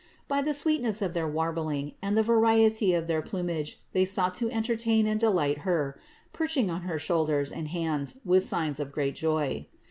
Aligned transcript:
By 0.27 0.41
the 0.41 0.55
sweetness 0.55 1.03
of 1.03 1.13
their 1.13 1.27
warbling 1.27 1.93
and 2.01 2.17
the 2.17 2.23
variety 2.23 2.95
of 2.95 3.05
their 3.05 3.21
plumage 3.21 3.79
they 3.93 4.03
sought 4.03 4.33
to 4.41 4.49
entertain 4.49 5.05
and 5.05 5.19
delight 5.19 5.59
Her, 5.59 5.95
perching 6.33 6.71
on 6.71 6.81
her 6.89 6.97
shoulders 6.97 7.51
and 7.51 7.67
hands 7.67 8.17
with 8.25 8.41
signs 8.43 8.79
of 8.79 8.91
great 8.91 9.13
joy. 9.13 9.67